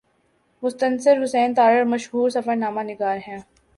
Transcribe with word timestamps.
مستنصر 0.63 1.21
حسین 1.23 1.53
تارڑ 1.53 1.83
مشہور 1.85 2.29
سفرنامہ 2.29 2.81
نگار 2.83 3.17
ہیں 3.27 3.37